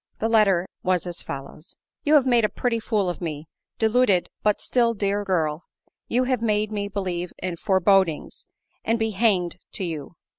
[0.17, 4.59] The letter was as follows:" You have made a pretty fool of me, deluded but
[4.59, 5.59] still dear girl!
[5.59, 8.47] for you have made me believe in forebodings,
[8.83, 10.15] and be hanged to you.